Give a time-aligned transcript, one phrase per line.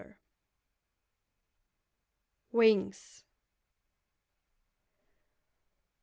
[2.51, 3.23] WINGS.